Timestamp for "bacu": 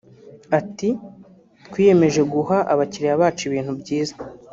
3.21-3.41